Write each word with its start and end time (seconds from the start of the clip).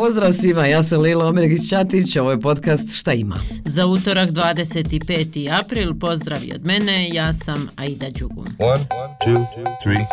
Pozdrav 0.00 0.32
svima, 0.32 0.66
ja 0.66 0.82
sam 0.82 1.00
Lila 1.00 1.26
Omergić 1.26 1.68
Ćatić, 1.68 2.16
ovo 2.16 2.30
je 2.30 2.40
podcast 2.40 2.92
Šta 2.92 3.12
ima? 3.12 3.36
Za 3.70 3.86
utorak 3.86 4.28
25. 4.28 5.60
april 5.60 5.94
pozdrav 5.94 6.40
od 6.54 6.66
mene, 6.66 7.08
ja 7.12 7.32
sam 7.32 7.68
Aida 7.76 8.06
Đugum. 8.20 8.44
One, 8.58 8.84
two, 9.24 9.46
three, 9.82 10.06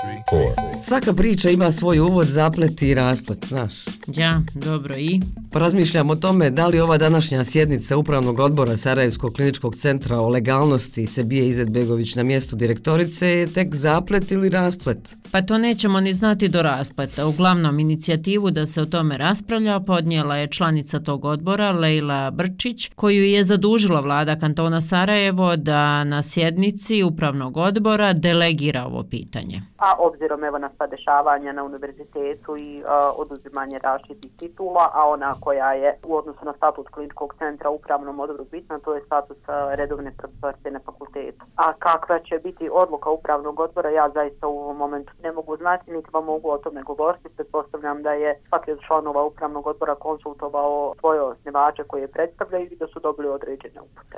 Svaka 0.82 1.14
priča 1.14 1.50
ima 1.50 1.72
svoj 1.72 2.00
uvod, 2.00 2.28
zaplet 2.28 2.82
i 2.82 2.94
rasplet, 2.94 3.46
znaš. 3.48 3.74
Ja, 4.16 4.42
dobro 4.54 4.96
i? 4.98 5.20
Porazmišljam 5.52 6.10
o 6.10 6.16
tome 6.16 6.50
da 6.50 6.68
li 6.68 6.80
ova 6.80 6.98
današnja 6.98 7.44
sjednica 7.44 7.98
Upravnog 7.98 8.40
odbora 8.40 8.78
Sarajevskog 8.78 9.34
kliničkog 9.34 9.76
centra 9.76 10.20
o 10.20 10.30
legalnosti 10.30 11.06
Sebije 11.06 11.48
Izetbegović 11.48 12.16
na 12.16 12.24
mjestu 12.24 12.56
direktorice 12.56 13.28
je 13.28 13.54
tek 13.54 13.76
zaplet 13.76 14.32
ili 14.32 14.50
rasplet? 14.50 15.18
Pa 15.32 15.42
to 15.42 15.58
nećemo 15.58 16.02
ni 16.02 16.14
znati 16.14 16.48
do 16.48 16.62
raspleta. 16.62 17.28
Uglavnom, 17.28 17.80
inicijativu 17.80 18.52
da 18.52 18.66
se 18.66 18.82
o 18.82 18.86
tome 18.86 19.18
raspravlja 19.18 19.80
podnijela 19.80 20.38
je 20.38 20.48
članica 20.48 21.00
tog 21.00 21.26
odbora, 21.26 21.72
Lejla 21.72 22.32
Brčić, 22.32 22.90
koju 22.96 23.24
je 23.24 23.44
zadužila 23.52 24.00
vlada 24.00 24.36
kantona 24.44 24.82
Sarajevo 24.82 25.56
da 25.56 26.04
na 26.04 26.22
sjednici 26.22 27.04
upravnog 27.04 27.58
odbora 27.58 28.14
delegira 28.14 28.82
ovo 28.86 29.04
pitanje. 29.10 29.58
A 29.78 29.90
obzirom 30.08 30.44
evo 30.44 30.58
na 30.58 30.70
sva 30.76 30.88
dešavanja 30.88 31.52
na 31.54 31.64
univerzitetu 31.64 32.58
i 32.58 32.84
a, 32.88 33.12
oduzimanje 33.22 33.80
različitih 33.80 34.32
titula, 34.40 34.86
a 34.94 35.02
ona 35.10 35.36
koja 35.40 35.74
je 35.74 35.90
u 36.04 36.16
odnosu 36.16 36.46
na 36.46 36.54
statut 36.54 36.88
kliničkog 36.90 37.36
centra 37.40 37.70
upravnom 37.70 38.20
odboru 38.20 38.46
bitna, 38.52 38.80
to 38.80 38.96
je 38.96 39.06
status 39.06 39.38
a, 39.48 39.76
redovne 39.76 40.12
profesorce 40.18 40.72
na 40.72 40.80
fakultetu. 40.86 41.46
A 41.56 41.74
kakva 41.74 42.20
će 42.20 42.36
biti 42.44 42.70
odluka 42.72 43.10
upravnog 43.10 43.60
odbora, 43.60 43.90
ja 43.90 44.10
zaista 44.14 44.48
u 44.48 44.60
ovom 44.60 44.78
momentu 44.78 45.12
ne 45.24 45.32
mogu 45.32 45.58
znati, 45.58 45.92
niti 45.92 46.10
vam 46.14 46.26
mogu 46.26 46.50
o 46.52 46.58
tome 46.58 46.82
govoriti. 46.84 47.30
Pretpostavljam 47.36 48.04
da 48.04 48.12
je 48.12 48.36
svaki 48.48 48.72
od 48.72 48.80
članova 48.88 49.24
upravnog 49.24 49.68
odbora 49.68 49.96
konsultovao 49.96 50.94
svoje 51.00 51.22
osnivače 51.22 51.84
koje 51.84 52.08
predstavljaju 52.08 52.68
i 52.72 52.76
da 52.76 52.88
su 52.88 53.00
dobili 53.00 53.30
određene 53.38 53.80
upute. 53.82 54.18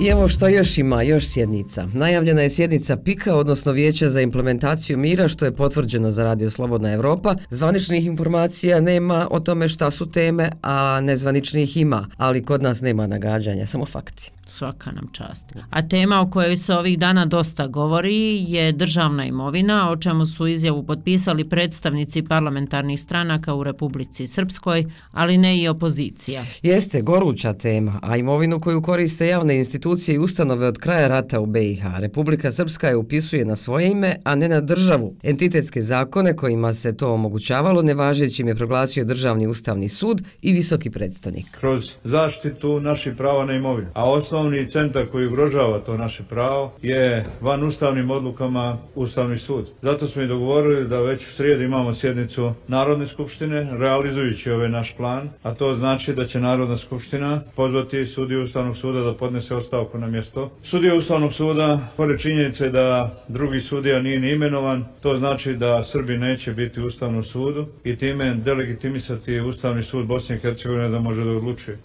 I 0.00 0.06
evo 0.06 0.28
što 0.28 0.48
još 0.48 0.78
ima, 0.78 1.02
još 1.02 1.26
sjednica. 1.26 1.86
Najavljena 1.92 2.42
je 2.42 2.50
sjednica 2.50 2.96
PIKA, 2.96 3.34
odnosno 3.34 3.72
Vijeća 3.72 4.08
za 4.08 4.20
implementaciju 4.20 4.98
mira, 4.98 5.28
što 5.28 5.44
je 5.44 5.56
potvrđeno 5.56 6.10
za 6.10 6.24
Radio 6.24 6.50
Slobodna 6.50 6.92
Evropa. 6.92 7.34
Zvaničnih 7.50 8.06
informacija 8.06 8.80
nema 8.80 9.28
o 9.30 9.40
tome 9.40 9.68
šta 9.68 9.90
su 9.90 10.10
teme, 10.10 10.50
a 10.62 11.00
nezvaničnih 11.00 11.76
ima, 11.76 12.06
ali 12.16 12.44
kod 12.44 12.62
nas 12.62 12.80
nema 12.80 13.06
nagađanja, 13.06 13.66
samo 13.66 13.86
fakti 13.86 14.30
svaka 14.48 14.90
nam 14.90 15.08
čast. 15.12 15.44
A 15.70 15.88
tema 15.88 16.20
o 16.20 16.30
kojoj 16.30 16.56
se 16.56 16.74
ovih 16.74 16.98
dana 16.98 17.26
dosta 17.26 17.66
govori 17.66 18.44
je 18.48 18.72
državna 18.72 19.24
imovina, 19.24 19.90
o 19.90 19.96
čemu 19.96 20.26
su 20.26 20.46
izjavu 20.46 20.82
potpisali 20.82 21.48
predstavnici 21.48 22.22
parlamentarnih 22.22 23.00
stranaka 23.00 23.54
u 23.54 23.64
Republici 23.64 24.26
Srpskoj, 24.26 24.84
ali 25.12 25.38
ne 25.38 25.56
i 25.58 25.68
opozicija. 25.68 26.44
Jeste, 26.62 27.02
goruća 27.02 27.52
tema, 27.52 27.98
a 28.02 28.16
imovinu 28.16 28.60
koju 28.60 28.82
koriste 28.82 29.26
javne 29.26 29.56
institucije 29.56 29.85
institucije 29.86 30.14
i 30.14 30.18
ustanove 30.18 30.66
od 30.66 30.78
kraja 30.78 31.08
rata 31.08 31.40
u 31.40 31.46
BiH, 31.46 31.82
Republika 31.98 32.50
Srpska 32.50 32.88
je 32.88 32.96
upisuje 32.96 33.44
na 33.44 33.56
svoje 33.56 33.90
ime, 33.90 34.16
a 34.24 34.34
ne 34.34 34.48
na 34.48 34.60
državu. 34.60 35.14
Entitetske 35.22 35.82
zakone 35.82 36.36
kojima 36.36 36.72
se 36.72 36.96
to 36.96 37.12
omogućavalo, 37.12 37.82
nevažećim 37.82 38.48
je 38.48 38.54
proglasio 38.54 39.04
Državni 39.04 39.46
ustavni 39.46 39.88
sud 39.88 40.22
i 40.42 40.52
visoki 40.52 40.90
predstavnik. 40.90 41.46
Kroz 41.60 41.92
zaštitu 42.04 42.80
naših 42.80 43.14
prava 43.16 43.44
na 43.44 43.54
imovinu, 43.54 43.88
a 43.94 44.10
osnovni 44.10 44.68
centar 44.68 45.06
koji 45.06 45.26
ugrožava 45.26 45.78
to 45.78 45.96
naše 45.96 46.22
pravo 46.28 46.72
je 46.82 47.24
van 47.40 47.64
ustavnim 47.64 48.10
odlukama 48.10 48.78
Ustavni 48.94 49.38
sud. 49.38 49.68
Zato 49.82 50.08
smo 50.08 50.22
i 50.22 50.26
dogovorili 50.26 50.88
da 50.88 51.00
već 51.00 51.28
u 51.28 51.32
srijedu 51.32 51.62
imamo 51.62 51.94
sjednicu 51.94 52.52
Narodne 52.68 53.06
skupštine, 53.06 53.68
realizujući 53.78 54.50
ovaj 54.50 54.68
naš 54.68 54.96
plan, 54.96 55.30
a 55.42 55.54
to 55.54 55.76
znači 55.76 56.14
da 56.14 56.26
će 56.26 56.40
Narodna 56.40 56.76
skupština 56.76 57.40
pozvati 57.56 58.06
sudiju 58.06 58.42
Ustavnog 58.42 58.76
suda 58.76 59.00
da 59.00 59.14
podnese 59.14 59.54
ostavku 59.54 59.75
na 59.94 60.06
mjesto. 60.06 60.50
Sudija 60.62 60.94
Ustavnog 60.94 61.32
suda, 61.32 61.78
pored 61.96 62.20
činjenice 62.20 62.70
da 62.70 63.14
drugi 63.28 63.60
sudija 63.60 64.02
nije 64.02 64.20
ni 64.20 64.32
imenovan, 64.32 64.84
to 65.02 65.16
znači 65.16 65.54
da 65.54 65.82
Srbi 65.82 66.18
neće 66.18 66.52
biti 66.52 66.80
u 66.80 66.86
Ustavnom 66.86 67.22
sudu 67.22 67.66
i 67.84 67.96
time 67.96 68.34
delegitimisati 68.34 69.40
Ustavni 69.40 69.82
sud 69.82 70.06
Bosne 70.06 70.36
i 70.36 70.38
Hercegovine 70.38 70.88
da 70.88 71.00
može 71.00 71.24
da 71.24 71.30
odlučuje 71.30 71.78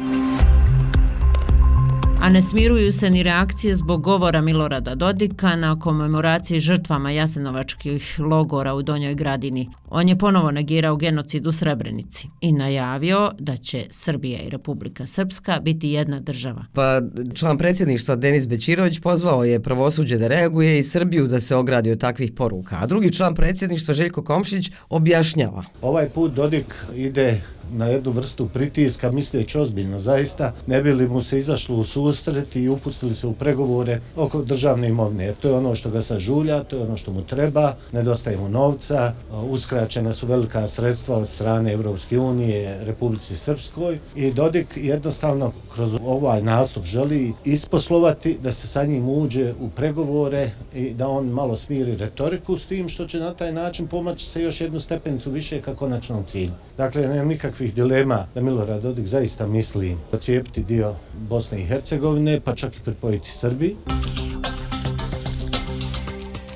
ne 2.32 2.42
smiruju 2.42 2.92
se 2.92 3.10
ni 3.10 3.24
reakcije 3.24 3.76
zbog 3.76 4.02
govora 4.02 4.42
Milorada 4.42 4.96
Dodika 4.96 5.56
na 5.56 5.80
komemoraciji 5.80 6.60
žrtvama 6.60 7.12
jasenovačkih 7.12 8.20
logora 8.20 8.74
u 8.74 8.82
Donjoj 8.82 9.16
gradini. 9.16 9.70
On 9.90 10.10
je 10.10 10.18
ponovo 10.18 10.52
negirao 10.52 10.96
genocid 10.96 11.48
u 11.48 11.52
Srebrenici 11.52 12.28
i 12.42 12.52
najavio 12.52 13.32
da 13.40 13.58
će 13.58 13.86
Srbija 13.90 14.40
i 14.42 14.50
Republika 14.50 15.06
Srpska 15.06 15.60
biti 15.60 15.90
jedna 15.90 16.20
država. 16.20 16.66
Pa 16.74 17.02
član 17.34 17.58
predsjedništva 17.58 18.16
Denis 18.16 18.48
Bećirović 18.48 19.00
pozvao 19.00 19.44
je 19.44 19.60
pravosuđe 19.60 20.18
da 20.18 20.28
reaguje 20.28 20.80
i 20.80 20.84
Srbiju 20.84 21.28
da 21.28 21.40
se 21.40 21.56
ogradi 21.56 21.92
od 21.92 22.00
takvih 22.00 22.32
poruka. 22.32 22.78
A 22.82 22.88
drugi 22.88 23.14
član 23.14 23.36
predsjedništva 23.36 23.94
Željko 23.94 24.24
Komšić 24.24 24.72
objašnjava. 24.90 25.64
Ovaj 25.82 26.10
put 26.10 26.34
Dodik 26.34 26.76
ide 26.96 27.42
na 27.72 27.86
jednu 27.86 28.12
vrstu 28.12 28.48
pritiska, 28.54 29.12
misleći 29.12 29.60
ozbiljno 29.60 30.00
zaista, 30.00 30.54
ne 30.68 30.82
bi 30.82 30.94
li 30.94 31.08
mu 31.08 31.22
se 31.22 31.38
izašlo 31.38 31.76
u 31.76 31.84
susret 31.84 32.56
i 32.56 32.70
upustili 32.70 33.14
se 33.14 33.28
u 33.28 33.34
pregovore 33.34 34.00
oko 34.16 34.42
državne 34.42 34.88
imovne. 34.88 35.26
Jer 35.26 35.36
to 35.36 35.48
je 35.48 35.54
ono 35.54 35.76
što 35.76 35.90
ga 35.90 36.02
sažulja, 36.02 36.64
to 36.64 36.76
je 36.76 36.84
ono 36.84 36.98
što 36.98 37.12
mu 37.12 37.22
treba, 37.22 37.76
nedostaje 37.92 38.38
mu 38.38 38.50
novca, 38.50 39.14
uskraćena 39.50 40.14
su 40.14 40.28
velika 40.28 40.68
sredstva 40.68 41.18
od 41.18 41.30
strane 41.30 41.74
Evropske 41.74 42.20
unije, 42.20 42.84
Republici 42.84 43.36
Srpskoj 43.38 44.00
i 44.16 44.32
Dodik 44.34 44.68
jednostavno 44.76 45.52
kroz 45.74 45.98
ovaj 46.06 46.42
nastup 46.42 46.86
želi 46.86 47.34
isposlovati 47.46 48.38
da 48.44 48.52
se 48.52 48.68
sa 48.68 48.84
njim 48.84 49.10
uđe 49.10 49.54
u 49.60 49.70
pregovore 49.70 50.52
i 50.76 50.94
da 50.94 51.08
on 51.08 51.26
malo 51.26 51.56
smiri 51.56 51.96
retoriku 51.96 52.58
s 52.58 52.66
tim 52.66 52.90
što 52.90 53.06
će 53.06 53.20
na 53.20 53.34
taj 53.34 53.54
način 53.54 53.88
pomaći 53.88 54.26
se 54.26 54.42
još 54.42 54.62
jednu 54.62 54.80
stepenicu 54.80 55.32
više 55.32 55.62
ka 55.62 55.76
konačnom 55.76 56.24
cilju. 56.24 56.52
Dakle, 56.78 57.08
nema 57.08 57.24
nikakve 57.24 57.61
nikakvih 57.62 57.74
dilema 57.74 58.26
da 58.36 58.42
Milorad 58.42 58.82
Dodik 58.82 59.06
zaista 59.06 59.48
misli 59.48 59.98
cijepiti 60.20 60.64
dio 60.64 60.96
Bosne 61.14 61.62
i 61.62 61.66
Hercegovine, 61.66 62.40
pa 62.40 62.56
čak 62.56 62.76
i 62.76 62.80
pripojiti 62.86 63.30
Srbiji. 63.30 63.76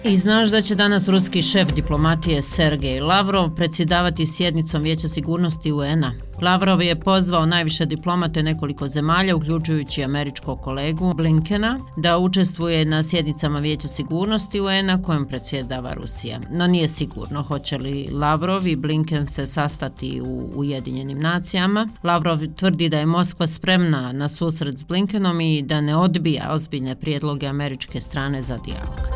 I 0.08 0.18
znaš 0.18 0.50
da 0.50 0.62
će 0.62 0.76
danas 0.76 1.08
ruski 1.08 1.42
šef 1.42 1.74
diplomatije 1.74 2.42
Sergej 2.42 3.00
Lavrov 3.00 3.56
predsjedavati 3.56 4.26
sjednicom 4.26 4.82
Vijeća 4.82 5.08
sigurnosti 5.08 5.72
UN-a. 5.72 6.12
Lavrov 6.42 6.82
je 6.82 6.96
pozvao 6.96 7.46
najviše 7.46 7.86
diplomate 7.86 8.44
nekoliko 8.44 8.88
zemalja, 8.88 9.36
uključujući 9.36 10.04
američkog 10.04 10.62
kolegu 10.62 11.14
Blinkena, 11.14 11.80
da 11.98 12.18
učestvuje 12.18 12.86
na 12.86 13.04
sjednicama 13.04 13.60
Vijeća 13.60 13.88
sigurnosti 13.88 14.60
UN-a 14.60 15.02
kojem 15.02 15.28
predsjedava 15.28 15.94
Rusija. 15.94 16.40
No 16.52 16.68
nije 16.68 16.88
sigurno 16.88 17.44
hoće 17.44 17.78
li 17.78 18.10
Lavrov 18.12 18.68
i 18.68 18.76
Blinken 18.76 19.28
se 19.28 19.48
sastati 19.48 20.22
u 20.22 20.52
Ujedinjenim 20.56 21.20
nacijama. 21.20 21.88
Lavrov 22.04 22.40
tvrdi 22.56 22.90
da 22.90 23.00
je 23.00 23.06
Moskva 23.06 23.48
spremna 23.48 24.12
na 24.12 24.28
susret 24.28 24.78
s 24.78 24.84
Blinkenom 24.84 25.42
i 25.42 25.62
da 25.62 25.82
ne 25.82 25.96
odbija 25.96 26.50
ozbiljne 26.52 26.96
prijedloge 26.96 27.48
američke 27.48 28.00
strane 28.00 28.42
za 28.42 28.58
dijalog. 28.58 29.15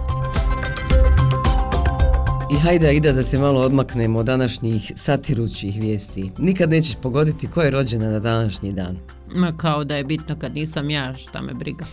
I 2.52 2.56
hajde 2.56 2.96
ide 2.96 3.14
da 3.14 3.24
se 3.24 3.40
malo 3.40 3.62
odmaknemo 3.62 4.20
od 4.20 4.26
današnjih 4.26 4.92
satirućih 4.96 5.82
vijesti. 5.82 6.32
Nikad 6.38 6.70
nećeš 6.70 6.96
pogoditi 7.02 7.48
ko 7.48 7.62
je 7.62 7.72
rođena 7.72 8.10
na 8.10 8.20
današnji 8.20 8.74
dan. 8.74 8.98
Ma 9.36 9.58
kao 9.58 9.84
da 9.84 9.96
je 9.96 10.04
bitno 10.04 10.36
kad 10.40 10.56
nisam 10.56 10.90
ja, 10.90 11.16
šta 11.16 11.42
me 11.42 11.54
briga. 11.54 11.86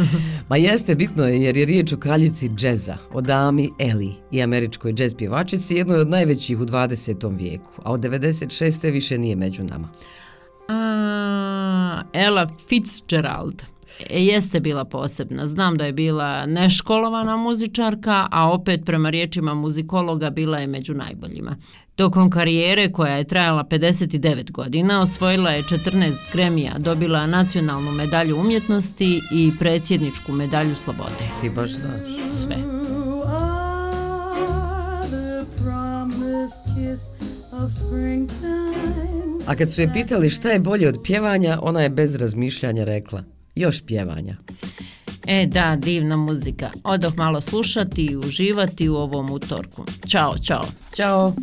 Ma 0.48 0.56
jeste 0.56 0.94
bitno 0.94 1.24
jer 1.24 1.56
je 1.56 1.64
riječ 1.64 1.92
o 1.92 1.96
kraljici 1.96 2.48
džeza, 2.48 2.96
o 3.12 3.20
dami 3.20 3.70
Eli 3.78 4.12
i 4.30 4.42
američkoj 4.42 4.92
džez 4.92 5.14
pjevačici, 5.14 5.74
jednoj 5.74 6.00
od 6.00 6.10
najvećih 6.10 6.60
u 6.60 6.64
20. 6.64 7.38
vijeku, 7.38 7.70
a 7.84 7.92
od 7.92 8.00
96. 8.00 8.92
više 8.92 9.18
nije 9.18 9.36
među 9.36 9.64
nama. 9.64 9.88
A, 10.68 12.02
Ella 12.12 12.50
Fitzgerald. 12.68 13.62
E, 14.10 14.24
jeste 14.24 14.60
bila 14.60 14.84
posebna. 14.84 15.46
Znam 15.46 15.76
da 15.76 15.84
je 15.84 15.92
bila 15.92 16.46
neškolovana 16.46 17.36
muzičarka, 17.36 18.28
a 18.30 18.50
opet 18.52 18.80
prema 18.84 19.10
riječima 19.10 19.54
muzikologa 19.54 20.30
bila 20.30 20.58
je 20.58 20.66
među 20.66 20.94
najboljima. 20.94 21.56
Tokom 21.96 22.30
karijere 22.30 22.92
koja 22.92 23.16
je 23.16 23.24
trajala 23.24 23.64
59 23.64 24.50
godina, 24.50 25.00
osvojila 25.00 25.50
je 25.50 25.62
14 25.62 26.32
gremija, 26.32 26.78
dobila 26.78 27.26
nacionalnu 27.26 27.92
medalju 27.92 28.36
umjetnosti 28.36 29.20
i 29.32 29.52
predsjedničku 29.58 30.32
medalju 30.32 30.74
slobode. 30.74 31.24
Ti 31.40 31.50
baš 31.50 31.70
znaš. 31.70 32.00
Sve. 32.32 32.56
A 39.46 39.56
kad 39.56 39.72
su 39.72 39.80
je 39.80 39.92
pitali 39.92 40.30
šta 40.30 40.50
je 40.50 40.58
bolje 40.58 40.88
od 40.88 40.98
pjevanja, 41.04 41.58
ona 41.62 41.80
je 41.80 41.90
bez 41.90 42.16
razmišljanja 42.16 42.84
rekla– 42.84 43.24
još 43.60 43.82
pjevanja. 43.86 44.36
E 45.26 45.46
da, 45.46 45.76
divna 45.76 46.16
muzika. 46.16 46.70
Odoh 46.84 47.16
malo 47.16 47.40
slušati 47.40 48.04
i 48.04 48.16
uživati 48.16 48.88
u 48.88 48.94
ovom 48.94 49.30
utorku. 49.30 49.84
Ćao, 50.08 50.34
čao. 50.46 50.64
Ćao. 50.94 51.34